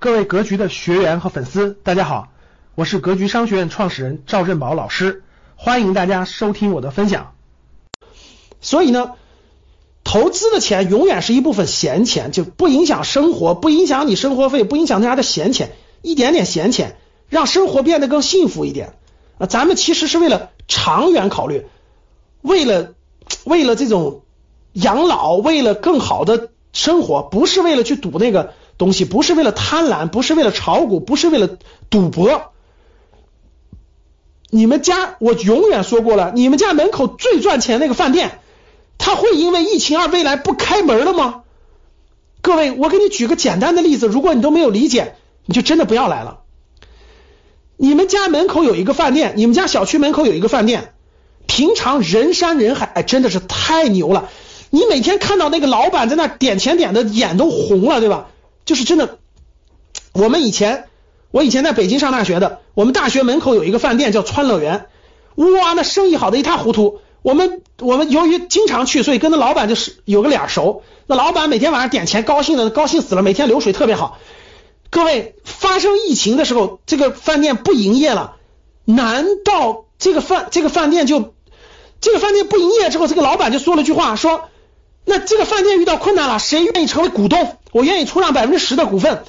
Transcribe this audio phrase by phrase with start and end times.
[0.00, 2.28] 各位格局的学员和粉丝，大家好，
[2.76, 5.24] 我是格局商学院创始人赵振宝老师，
[5.56, 7.32] 欢迎大家收听我的分享。
[8.60, 9.14] 所以呢，
[10.04, 15.72] 投资的钱永远是一部分闲钱，就不影响生活，不影响你生活费，不影响大家的闲钱，
[16.02, 16.96] 一点点闲钱，
[17.28, 18.94] 让生活变得更幸福一点
[19.38, 19.48] 啊！
[19.48, 21.66] 咱们其实是为了长远考虑，
[22.40, 22.94] 为了
[23.42, 24.22] 为了这种
[24.74, 28.54] 养老，为了更好的生活，不是为了去赌那个。
[28.78, 31.58] 东西不是为了贪婪，不是为了炒股，不是为了
[31.90, 32.52] 赌博。
[34.50, 38.38] 你们家我永远说过了，你们家门口最赚钱那个饭店，
[38.96, 41.42] 他会因为疫情而未来不开门了吗？
[42.40, 46.40] 各位，我给你举个简单的例子，如果你都没有理解，你就真的不要来了。
[47.76, 50.94] 你们家门口有一个饭店，你们家小区门口有一个饭店，
[51.46, 54.30] 平常人山人海，真的是太牛了。
[54.70, 58.28] 你每天看到那个老板在那点钱点的眼都红了，对吧？
[58.68, 59.16] 就是真的，
[60.12, 60.88] 我们以前，
[61.30, 64.88] 我以前在北京上大学的，我们大学门口有一个饭店叫川乐园，
[65.36, 67.00] 哇，那生意好的一塌糊涂。
[67.22, 70.82] 我们我们由于经常去，所以跟那老板就是有个脸熟。
[71.06, 74.18] 那老板每天晚上点钱，高兴的高兴死了，每天流水特别好。
[74.90, 78.36] 各位，发生疫情的时候，这个饭店不营业了，
[78.84, 81.32] 难道这个饭这个饭店就
[82.02, 84.50] 这个饭店不营业之后，这个老板就说了句话，说。
[85.08, 87.56] 那这个饭店遇到困难了，谁愿意成为股东？
[87.72, 89.24] 我愿意出让百分之十的股份。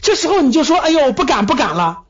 [0.00, 2.04] 这时候你就说：“哎呦，不敢不敢了。”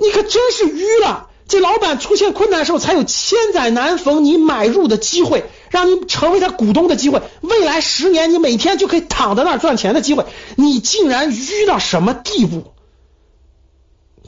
[0.00, 1.28] 你可真是愚了。
[1.46, 7.20] 这老板出现困难的时候，才有千载难逢你买入的机会，让你成为他股东的机会。
[7.42, 10.24] 未来十年你每天就可以躺在那儿赚钱的机会，
[10.56, 12.72] 你竟然愚到什么地步？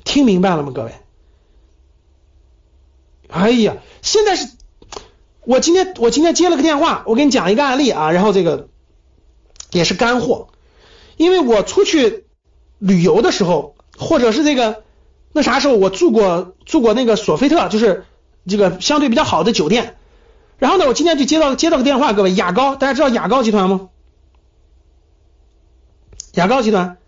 [0.05, 0.93] 听明白了吗，各位？
[3.29, 4.58] 哎呀，现在是。
[5.45, 8.69] 我今天我今天接了个电话，我给你讲一个案例啊，然后这个
[9.71, 10.49] 也是干货，
[11.17, 12.27] 因为我出去
[12.79, 14.83] 旅游的时候，或者是这个
[15.33, 18.05] 那啥时候，我住过住过那个索菲特，就是
[18.47, 19.97] 这个相对比较好的酒店。
[20.59, 23.89] 然后呢，我今天就接到接到个电话，各位雅高，大家知道雅高集团吗？
[26.35, 26.99] 雅高集团，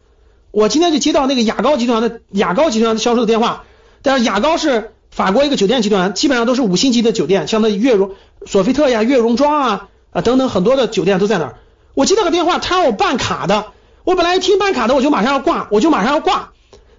[0.51, 3.65] 我今天就接到那个雅高集团的雅高集团的销售的电话，
[4.01, 4.93] 但是雅高是。
[5.13, 8.15] 法国一个酒店集团，基本上都是五星级的酒店，像那悦榕、
[8.47, 11.59] 索菲特呀、悦榕庄啊啊等等很多的酒店都在那儿。
[11.95, 13.67] 我接到个电话，他让我办卡的，
[14.05, 16.53] 我本来一听办卡的，我就马上要挂，我就马上要挂。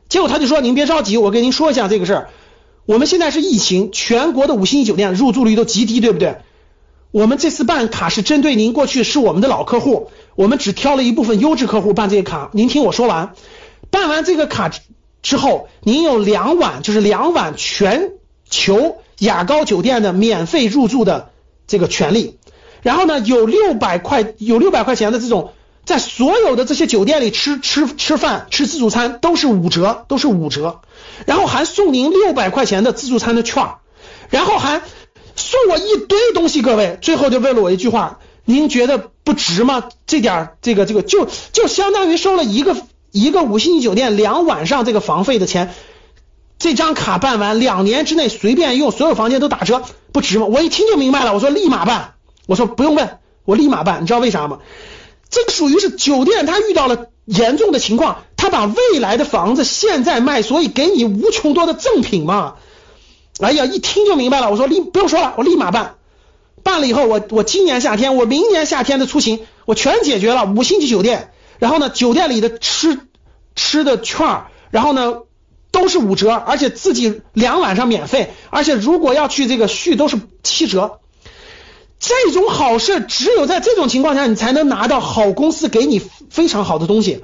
[0.10, 2.30] 结果他就说：“您别着急，我跟您说一下这个事儿。
[2.86, 6.38] 我们现在是疫情，全国的五星级酒店入住率都极低，对不对？
[7.12, 12.50] 我们这次办卡是针对您过去是我们的老客户，我们只挑了一部分优质客户办这个卡。
[12.54, 13.34] 您听我说完，
[13.90, 14.70] 办完这个卡。”
[15.24, 18.14] 之后，您有两晚，就是两晚全
[18.50, 21.31] 球雅高酒店的免费入住的
[21.72, 22.38] 这个权利。
[22.84, 25.54] 然后呢，有六百块，有六百块钱的这种，
[25.86, 30.82] 在所有的这些酒店里吃吃吃饭吃自助餐都是五折，都是五折。
[31.26, 33.68] 然后还送您六百块钱的自助餐的券，
[34.30, 34.82] 然后还
[35.36, 36.62] 送我一堆东西。
[36.62, 39.86] 各位，最后就问了我一句话：您觉得不值吗？
[40.06, 42.76] 这点这个这个就就相当于收了一个。
[43.14, 45.74] 一个五星级酒店两晚上这个房费的钱，
[46.58, 50.46] 这张卡办完两年之内随便用，所有房间都打折，不值吗？
[50.46, 52.14] 我一听就明白了，我说立马办，
[52.48, 54.60] 我说不用问，我立马办，你知道为啥吗？
[55.30, 62.56] 这个属于是酒店，他遇到了严重的情况，他把未来的房子现在卖，所以给你无穷多的赠品嘛。
[63.40, 65.96] 哎呀，一听就明白了，我说立不用说了，我立马办，
[66.64, 71.32] 办了以后，我我今年夏天，我明年夏天的出行，我全解决了，五星级酒店。
[71.60, 73.00] 然后呢，酒店里的吃
[73.56, 75.20] 吃的券，然后呢
[75.82, 81.00] 都是五折，而且自己两晚上免费，而且如果要去这个续都是七折。
[82.00, 86.00] 这种好事只有在这种情况下，你才能拿到好公司给你
[86.30, 87.24] 非常好的东西。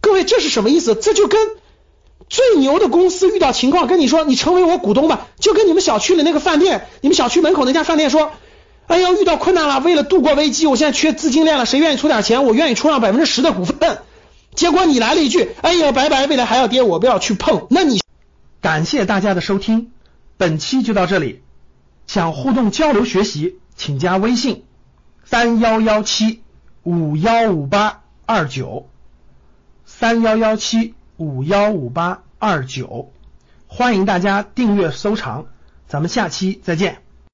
[0.00, 0.96] 各位，这是什么意思？
[0.96, 1.40] 这就跟
[2.28, 8.32] 最牛的公司遇到情况跟你说，你成为我股东吧，就跟你们小区的那个饭店，你们小区门口那家饭店说。
[8.88, 12.44] 哎呀，遇到困难了，为了度过危机，我现在缺资金链了，谁愿意出点钱？
[12.44, 13.98] 我愿意出让百分之十的股份。
[14.58, 17.68] 结果你来了一句，哎呀，拜拜，未来还要跌，我不要去碰。
[17.70, 18.00] 那你
[18.60, 19.92] 感谢大家的收听，
[20.36, 21.44] 本期就到这里。
[22.08, 24.64] 想互动交流学习，请加微信
[25.24, 26.42] 三幺幺七
[26.82, 28.88] 五幺五八二九
[29.84, 33.12] 三幺幺七五幺五八二九，
[33.68, 35.46] 欢迎大家订阅收藏，
[35.86, 37.07] 咱们下期再见。